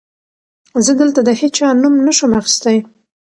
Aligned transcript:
زه 0.85 0.91
دلته 1.01 1.19
د 1.23 1.29
هېچا 1.39 1.67
نوم 1.81 1.95
نه 2.05 2.13
شم 2.17 2.31
اخيستی. 2.41 2.77